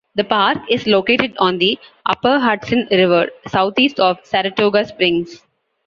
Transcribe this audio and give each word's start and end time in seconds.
The 0.15 0.23
park 0.23 0.57
is 0.67 0.87
located 0.87 1.35
on 1.37 1.59
the 1.59 1.77
upper 2.07 2.39
Hudson 2.39 2.87
River 2.89 3.27
southeast 3.45 3.99
of 3.99 4.17
Saratoga 4.23 4.83
Springs. 4.87 5.45